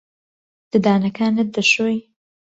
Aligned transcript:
ددانەکانت 0.71 1.47
دەشۆی؟ 1.55 1.99